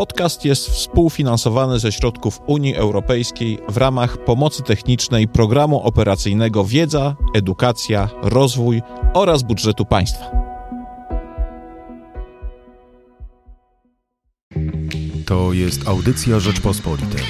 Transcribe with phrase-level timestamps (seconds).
[0.00, 8.08] Podcast jest współfinansowany ze środków Unii Europejskiej w ramach pomocy technicznej Programu Operacyjnego Wiedza, Edukacja,
[8.22, 8.82] Rozwój
[9.14, 10.30] oraz budżetu państwa.
[15.26, 17.24] To jest audycja Rzeczpospolitej.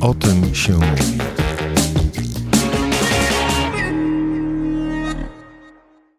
[0.00, 1.43] O tym się mówi.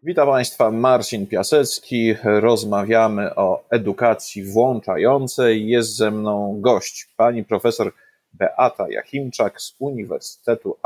[0.06, 2.14] Witam Państwa, Marcin Piasecki.
[2.24, 5.68] Rozmawiamy o edukacji włączającej.
[5.68, 7.92] Jest ze mną gość, pani profesor
[8.32, 10.76] Beata Jachimczak z Uniwersytetu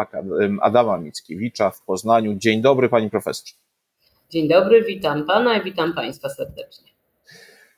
[0.60, 2.34] Adama Mickiewicza w Poznaniu.
[2.34, 3.46] Dzień dobry, pani profesor.
[4.30, 6.88] Dzień dobry, witam pana i witam państwa serdecznie.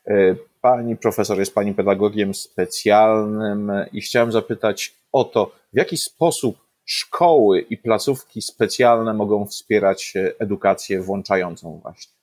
[0.06, 6.61] E, pani profesor jest pani pedagogiem specjalnym i chciałem zapytać o to, w jaki sposób
[6.84, 12.21] szkoły i placówki specjalne mogą wspierać edukację włączającą właśnie.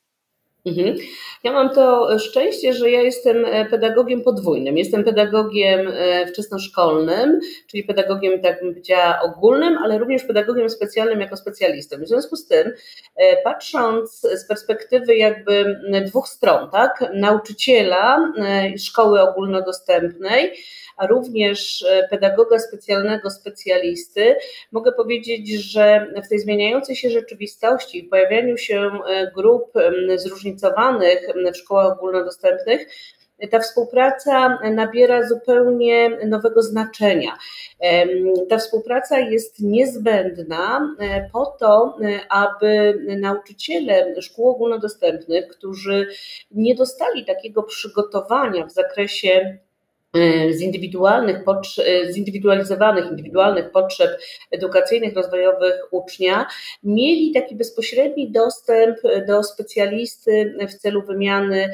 [0.69, 0.95] Mhm.
[1.43, 4.77] Ja mam to szczęście, że ja jestem e, pedagogiem podwójnym.
[4.77, 11.37] Jestem pedagogiem e, wczesnoszkolnym, czyli pedagogiem, tak bym powiedziała, ogólnym, ale również pedagogiem specjalnym jako
[11.37, 11.97] specjalistą.
[11.97, 12.73] W związku z tym,
[13.15, 18.33] e, patrząc z perspektywy jakby dwóch stron, tak, nauczyciela
[18.77, 20.53] szkoły ogólnodostępnej,
[20.97, 24.35] a również pedagoga specjalnego specjalisty,
[24.71, 28.91] mogę powiedzieć, że w tej zmieniającej się rzeczywistości, pojawianiu się
[29.35, 29.73] grup
[30.15, 32.87] zróżnicowanych, zróżnicowanych w szkołach ogólnodostępnych,
[33.51, 37.37] ta współpraca nabiera zupełnie nowego znaczenia.
[38.49, 46.07] Ta współpraca jest niezbędna e, po to, e, aby nauczyciele szkół ogólnodostępnych, którzy
[46.51, 49.57] nie dostali takiego przygotowania w zakresie
[50.51, 51.43] zindywidualnych,
[51.85, 54.11] e, zindywidualizowanych, indywidualnych potrzeb
[54.51, 56.47] edukacyjnych, rozwojowych ucznia,
[56.83, 61.71] mieli taki bezpośredni dostęp do specjalisty w celu wymiany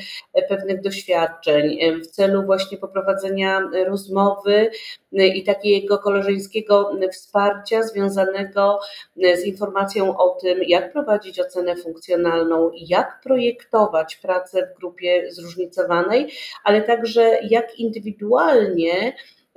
[0.49, 4.69] pewnych doświadczeń, w celu właśnie poprowadzenia rozmowy
[5.11, 8.79] i takiego koleżeńskiego wsparcia związanego
[9.15, 16.27] z informacją o tym, jak prowadzić ocenę funkcjonalną, jak projektować pracę w grupie zróżnicowanej,
[16.63, 18.24] ale także jak indywidualnie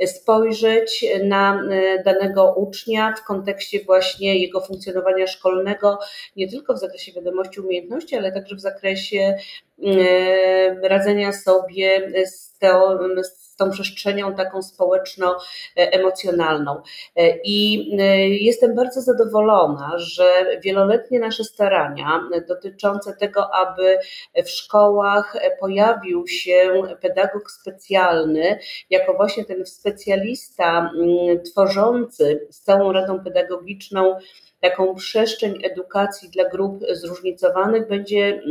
[0.06, 5.98] spojrzeć na e, danego ucznia w kontekście właśnie jego funkcjonowania szkolnego,
[6.36, 9.36] nie tylko w zakresie wiadomości umiejętności, ale także w zakresie
[10.82, 12.58] radzenia sobie z,
[13.22, 16.82] z tą przestrzenią taką społeczno-emocjonalną.
[17.44, 23.98] I e, jestem bardzo zadowolona, że wieloletnie nasze starania dotyczące tego, aby
[24.44, 28.58] w szkołach pojawił się pedagog specjalny,
[28.90, 34.18] jako właśnie ten specjalista mm, tworzący z całą Radą Pedagogiczną
[34.60, 38.42] taką przestrzeń edukacji dla grup zróżnicowanych, będzie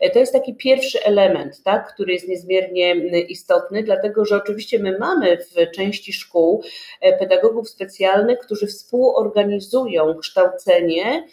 [0.00, 4.98] E, to jest taki pierwszy element, tak, który jest niezmiernie istotny, dlatego że oczywiście my
[4.98, 6.62] mamy w części szkół
[7.00, 11.24] e, pedagogów specjalnych, którzy współorganizują kształcenie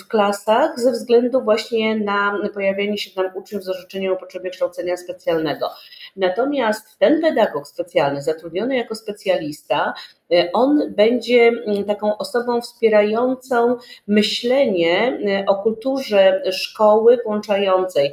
[0.00, 4.96] w klasach ze względu właśnie na pojawienie się tam uczniów z orzeczeniem o potrzebie kształcenia
[4.96, 5.70] specjalnego.
[6.16, 9.94] Natomiast ten pedagog specjalny, zatrudniony jako specjalista,
[10.32, 18.12] e, on będzie mm, taką osobą wspierającą myślenie e, o kulturze szkoły włączającej.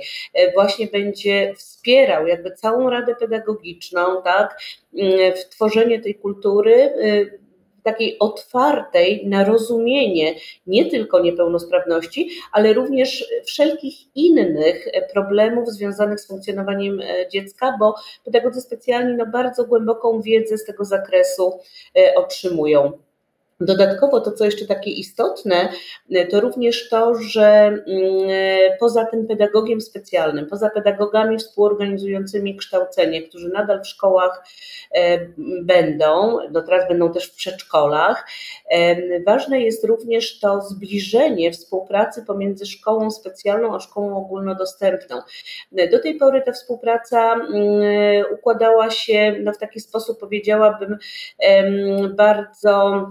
[0.53, 4.59] Właśnie będzie wspierał jakby całą radę pedagogiczną, tak,
[4.97, 6.93] mm, w tworzenie tej kultury
[7.83, 10.35] takiej otwartej na rozumienie
[10.67, 17.95] nie tylko niepełnosprawności, ale również wszelkich innych problemów związanych z funkcjonowaniem e, dziecka, bo
[18.25, 21.59] pedagodzy specjalni no, bardzo głęboką wiedzę z tego zakresu
[21.97, 23.08] e, otrzymują.
[23.61, 25.69] Dodatkowo to, co jeszcze takie istotne,
[26.31, 27.83] to również to, że mm,
[28.79, 34.43] poza tym pedagogiem specjalnym, poza pedagogami współorganizującymi kształcenie, którzy nadal w szkołach
[34.95, 35.19] e,
[35.61, 38.27] będą, no teraz będą też w przedszkolach,
[38.71, 45.21] e, ważne jest również to zbliżenie współpracy pomiędzy szkołą specjalną a szkołą ogólnodostępną.
[45.71, 50.97] Do tej pory ta współpraca mm, układała się no, w taki sposób, powiedziałabym,
[52.15, 53.05] bardzo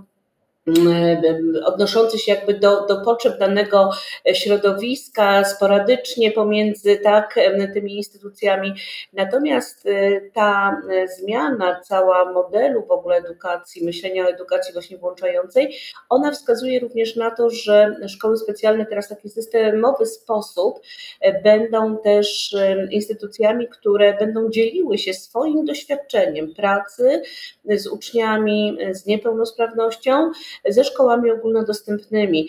[1.65, 3.91] odnoszący się jakby do, do potrzeb danego
[4.33, 7.39] środowiska, sporadycznie pomiędzy tak,
[7.75, 8.75] tymi instytucjami.
[9.13, 15.75] Natomiast e, ta e, zmiana cała modelu w ogóle edukacji, myślenia o edukacji właśnie włączającej,
[16.09, 20.81] ona wskazuje również na to, że szkoły specjalne teraz w taki systemowy sposób
[21.21, 22.57] e, będą też
[22.91, 27.23] instytucjami, które będą dzieliły się swoim doświadczeniem pracy
[27.65, 30.31] z uczniami z niepełnosprawnością,
[30.69, 32.49] ze szkołami ogólnodostępnymi,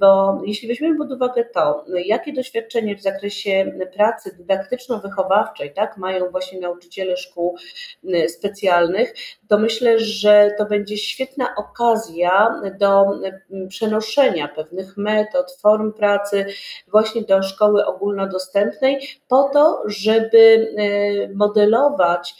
[0.00, 6.60] bo jeśli weźmiemy pod uwagę to, jakie doświadczenie w zakresie pracy dydaktyczno-wychowawczej tak, mają właśnie
[6.60, 7.56] nauczyciele szkół
[8.28, 9.14] specjalnych,
[9.48, 13.04] to myślę, że to będzie świetna okazja do
[13.68, 16.46] przenoszenia pewnych metod, form pracy
[16.90, 20.74] właśnie do szkoły ogólnodostępnej, po to, żeby
[21.34, 22.34] modelować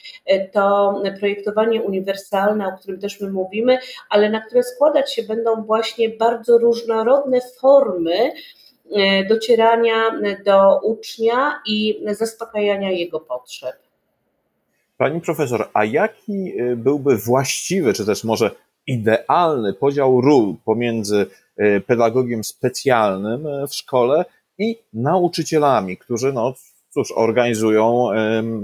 [0.52, 3.78] to projektowanie uniwersalne, o którym też my mówimy,
[4.10, 8.32] ale na które składać się będą właśnie bardzo różnorodne formy
[8.92, 13.76] e, docierania do ucznia i zaspokajania jego potrzeb.
[14.98, 18.50] Pani profesor, a jaki byłby właściwy, czy też może
[18.86, 21.26] idealny podział ról pomiędzy
[21.86, 24.24] pedagogiem specjalnym w szkole
[24.58, 26.54] i nauczycielami, którzy, no
[26.90, 28.08] cóż, organizują,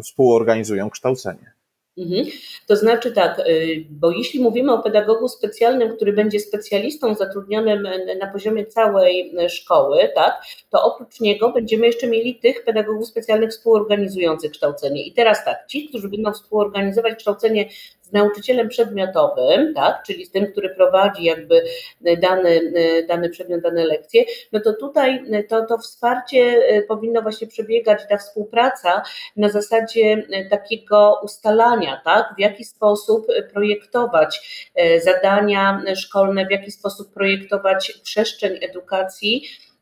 [0.02, 1.55] współorganizują kształcenie.
[1.98, 2.26] Mhm.
[2.66, 7.88] To znaczy tak, y, bo jeśli mówimy o pedagogu specjalnym, który będzie specjalistą zatrudnionym
[8.20, 14.50] na poziomie całej szkoły, tak, to oprócz niego będziemy jeszcze mieli tych pedagogów specjalnych współorganizujących
[14.50, 15.06] kształcenie.
[15.06, 17.69] I teraz tak, ci, którzy będą współorganizować kształcenie
[18.06, 21.62] z nauczycielem przedmiotowym, tak, czyli z tym, który prowadzi jakby
[22.00, 22.72] dany,
[23.08, 29.02] dany przedmiot, dane lekcje, no to tutaj to, to wsparcie powinno właśnie przebiegać, ta współpraca
[29.36, 34.70] na zasadzie takiego ustalania, tak, w jaki sposób projektować
[35.04, 39.75] zadania szkolne, w jaki sposób projektować przestrzeń edukacji, E,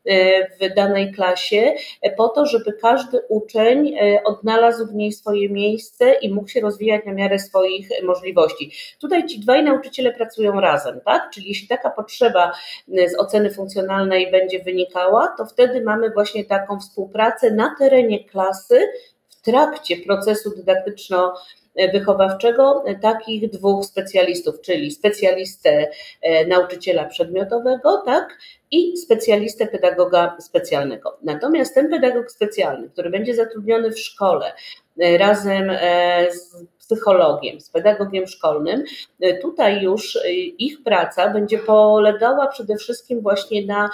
[0.61, 6.13] w danej klasie, e, po to, żeby każdy uczeń e, odnalazł w niej swoje miejsce
[6.13, 8.71] i mógł się rozwijać na miarę swoich możliwości.
[9.01, 11.29] Tutaj ci dwaj nauczyciele pracują razem, tak?
[11.33, 12.51] Czyli jeśli taka potrzeba
[12.87, 18.87] z oceny funkcjonalnej będzie wynikała, to wtedy mamy właśnie taką współpracę na terenie klasy
[19.45, 21.33] trakcie procesu dydaktyczno
[21.93, 25.87] wychowawczego takich dwóch specjalistów, czyli specjalistę
[26.47, 28.37] nauczyciela przedmiotowego, tak,
[28.71, 31.17] i specjalistę pedagoga specjalnego.
[31.23, 34.53] Natomiast ten pedagog specjalny, który będzie zatrudniony w szkole
[34.99, 38.83] e, razem e, z psychologiem, z pedagogiem szkolnym,
[39.21, 40.19] e, tutaj już
[40.57, 43.89] ich praca będzie polegała przede wszystkim właśnie na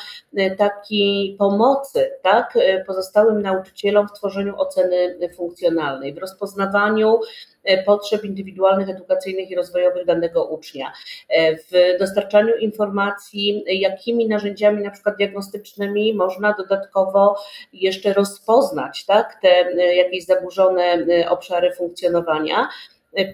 [0.58, 2.58] takiej pomocy tak,
[2.88, 7.51] pozostałym nauczycielom w tworzeniu oceny funkcjonalnej, w rozpoznawaniu E,
[7.86, 10.92] potrzeb indywidualnych, edukacyjnych i rozwojowych danego ucznia,
[11.30, 17.36] e, w dostarczaniu informacji, jakimi narzędziami na przykład diagnostycznymi można dodatkowo
[17.74, 22.70] jeszcze rozpoznać tak, te e, jakieś zaburzone obszary funkcjonowania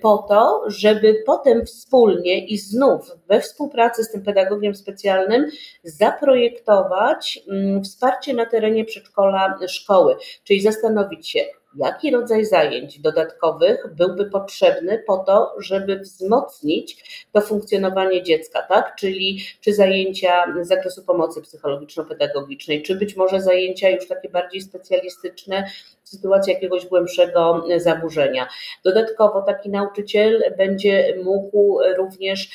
[0.02, 5.46] po to, żeby potem wspólnie i znów we współpracy z tym pedagogiem specjalnym
[5.84, 11.40] zaprojektować mm, wsparcie na terenie przedszkola szkoły, czyli zastanowić się,
[11.78, 17.04] jaki rodzaj zajęć dodatkowych byłby potrzebny po to, żeby wzmocnić
[17.34, 18.96] to funkcjonowanie dziecka, tak?
[18.96, 25.64] Czyli czy zajęcia z zakresu pomocy psychologiczno-pedagogicznej, czy być może zajęcia już takie bardziej specjalistyczne
[26.08, 28.48] w sytuacji jakiegoś głębszego zaburzenia.
[28.84, 32.50] Dodatkowo taki nauczyciel będzie mógł również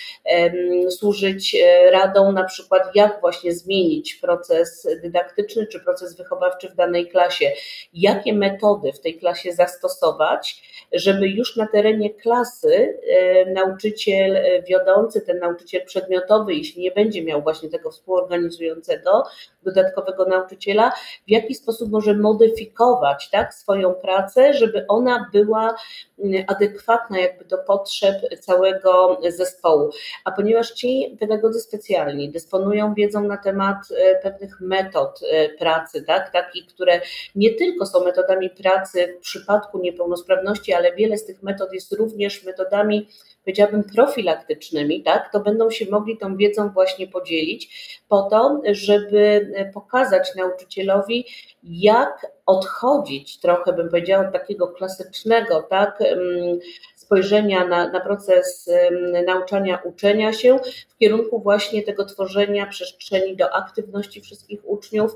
[0.91, 7.09] służyć e, radą na przykład jak właśnie zmienić proces dydaktyczny czy proces wychowawczy w danej
[7.09, 7.53] klasie,
[7.95, 10.63] jakie metody w tej klasie zastosować,
[10.93, 17.25] żeby już na terenie klasy e, nauczyciel e, wiodący, ten nauczyciel przedmiotowy, jeśli nie będzie
[17.25, 19.23] miał właśnie tego współorganizującego,
[19.63, 20.93] dodatkowego nauczyciela,
[21.27, 25.75] w jaki sposób może modyfikować tak, swoją pracę, żeby ona była
[26.25, 29.91] mm, adekwatna jakby do potrzeb całego zespołu.
[30.25, 35.21] A ponieważ ci pedagodzy specjalni dysponują wiedzą na temat e, pewnych metod
[35.59, 37.01] pracy, tak, takich, które
[37.35, 42.45] nie tylko są metodami pracy w przypadku niepełnosprawności, ale wiele z tych metod jest również
[42.45, 43.09] metodami,
[43.45, 50.35] powiedziałabym, profilaktycznymi, tak, to będą się mogli tą wiedzą właśnie podzielić po to, żeby pokazać
[50.37, 51.25] nauczycielowi,
[51.63, 55.99] jak odchodzić trochę, bym powiedziała, od takiego klasycznego, tak,
[57.13, 58.71] spojrzenia na, na proces
[59.27, 65.13] nauczania, uczenia się w kierunku właśnie tego tworzenia przestrzeni do aktywności wszystkich uczniów,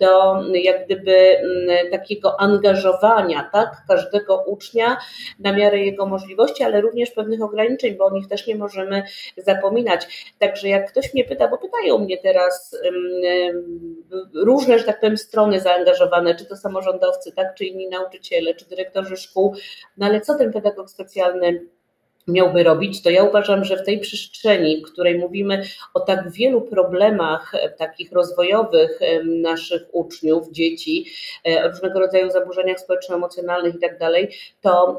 [0.00, 1.36] do jak gdyby
[1.90, 4.96] takiego angażowania tak, każdego ucznia
[5.38, 9.02] na miarę jego możliwości, ale również pewnych ograniczeń, bo o nich też nie możemy
[9.36, 10.32] zapominać.
[10.38, 12.76] Także jak ktoś mnie pyta, bo pytają mnie teraz
[14.34, 19.16] różne, że tak powiem, strony zaangażowane, czy to samorządowcy, tak, czy inni nauczyciele, czy dyrektorzy
[19.16, 19.54] szkół,
[19.96, 21.35] no ale co ten pedagog specjalny
[22.28, 25.62] miałby robić, to ja uważam, że w tej przestrzeni, w której mówimy
[25.94, 31.06] o tak wielu problemach e, takich rozwojowych e, naszych uczniów, dzieci,
[31.44, 34.98] e, różnego rodzaju zaburzeniach społeczno-emocjonalnych i tak dalej, to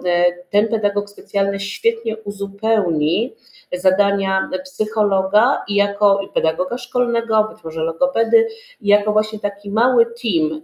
[0.50, 3.34] ten pedagog specjalny świetnie uzupełni
[3.74, 8.48] zadania psychologa i jako pedagoga szkolnego, być może logopedy,
[8.82, 10.62] i jako właśnie taki mały team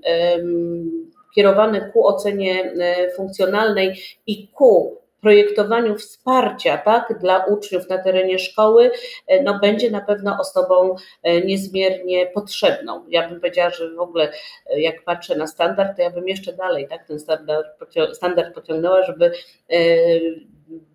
[1.36, 2.74] kierowany ku ocenie
[3.16, 3.94] funkcjonalnej
[4.28, 8.92] i ku projektowaniu wsparcia tak, dla uczniów na terenie szkoły,
[9.28, 13.06] e, no, będzie na pewno osobą e, niezmiernie potrzebną.
[13.10, 14.32] Ja bym powiedziała, że w ogóle
[14.78, 17.68] jak patrzę na standard, to ja bym jeszcze dalej tak, ten standard,
[18.14, 19.32] standard pociągnęła, żeby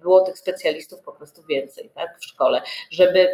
[0.00, 3.28] było tych specjalistów po prostu więcej tak, w szkole, żeby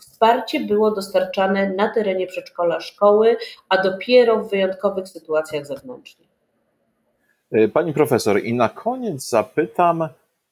[0.00, 3.36] wsparcie było dostarczane na terenie przedszkola szkoły,
[3.68, 6.28] a dopiero w wyjątkowych sytuacjach zewnętrznych.
[7.72, 10.08] Pani profesor, i na koniec zapytam,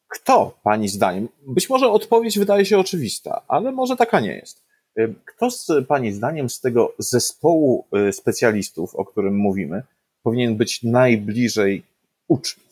[0.09, 4.63] kto Pani zdaniem, być może odpowiedź wydaje się oczywista, ale może taka nie jest.
[4.99, 9.83] Y, kto z Pani zdaniem z tego zespołu y, specjalistów, o którym mówimy,
[10.23, 11.83] powinien być najbliżej
[12.29, 12.67] uczniów?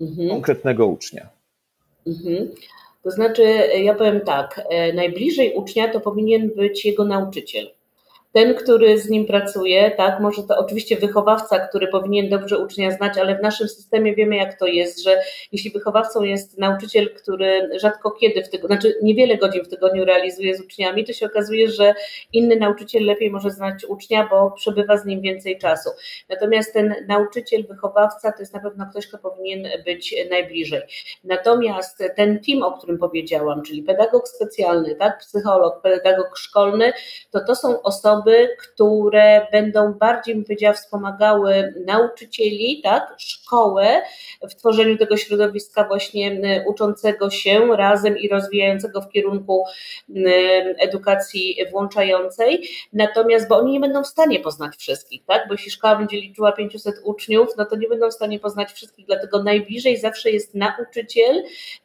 [0.00, 0.28] Mhm.
[0.28, 1.28] Konkretnego ucznia.
[2.06, 2.48] Mhm.
[3.02, 3.42] To znaczy,
[3.82, 7.70] ja powiem tak, e, najbliżej ucznia to powinien być jego nauczyciel
[8.32, 13.18] ten, który z nim pracuje, tak, może to oczywiście wychowawca, który powinien dobrze ucznia znać,
[13.18, 15.22] ale w naszym systemie wiemy, jak to jest, że
[15.52, 20.56] jeśli wychowawcą jest nauczyciel, który rzadko kiedy w tygodniu, znaczy niewiele godzin w tygodniu realizuje
[20.56, 21.94] z uczniami, to się okazuje, że
[22.32, 25.90] inny nauczyciel lepiej może znać ucznia, bo przebywa z nim więcej czasu.
[26.28, 30.80] Natomiast ten nauczyciel, wychowawca to jest na pewno ktoś, kto powinien być najbliżej.
[31.24, 36.92] Natomiast ten team, o którym powiedziałam, czyli pedagog specjalny, tak, psycholog, pedagog szkolny,
[37.30, 44.02] to to są osoby, osoby, które będą bardziej, bym powiedziała, wspomagały nauczycieli, tak, szkołę
[44.50, 49.64] w tworzeniu tego środowiska właśnie uczącego się razem i rozwijającego w kierunku
[50.78, 52.68] edukacji włączającej.
[52.92, 56.52] Natomiast, bo oni nie będą w stanie poznać wszystkich, tak, bo jeśli szkoła będzie liczyła
[56.52, 61.42] 500 uczniów, no to nie będą w stanie poznać wszystkich, dlatego najbliżej zawsze jest nauczyciel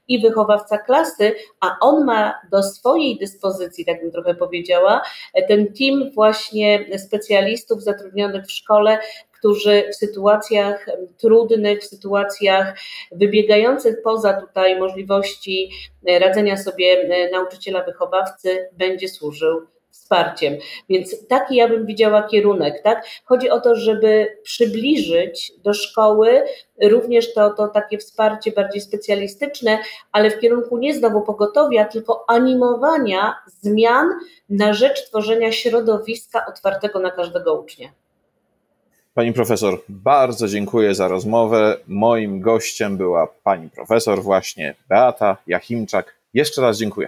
[0.08, 5.02] i wychowawca klasy, a on ma do swojej dyspozycji, tak bym trochę powiedziała,
[5.48, 9.00] ten team właśnie specjalistów zatrudnionych w szkole,
[9.32, 10.86] którzy w sytuacjach
[11.18, 12.78] trudnych, w sytuacjach
[13.12, 15.72] wybiegających poza tutaj możliwości
[16.20, 19.62] radzenia sobie nauczyciela wychowawcy będzie służył
[20.08, 20.58] wsparciem.
[20.90, 23.06] Więc taki ja bym widziała kierunek, tak?
[23.26, 26.44] Chodzi o to, żeby przybliżyć do szkoły
[26.84, 29.80] również to, to takie wsparcie bardziej specjalistyczne,
[30.12, 34.08] ale w kierunku nie znowu pogotowia, tylko animowania zmian
[34.50, 37.90] na rzecz tworzenia środowiska otwartego na każdego ucznia.
[39.14, 41.78] Pani profesor, bardzo dziękuję za rozmowę.
[41.88, 46.16] Moim gościem była pani profesor właśnie Beata Jachimczak.
[46.34, 47.08] Jeszcze raz dziękuję.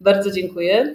[0.00, 0.94] Bardzo dziękuję.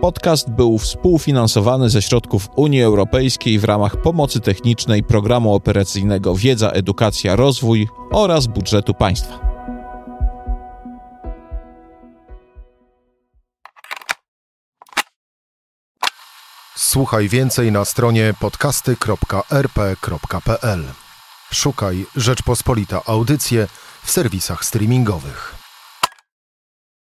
[0.00, 7.36] Podcast był współfinansowany ze środków Unii Europejskiej w ramach pomocy technicznej Programu Operacyjnego Wiedza, Edukacja,
[7.36, 9.38] Rozwój oraz budżetu państwa.
[16.76, 20.84] Słuchaj więcej na stronie podcasty.rp.pl.
[21.52, 23.66] Szukaj Rzeczpospolita Audycje
[24.02, 25.55] w serwisach streamingowych.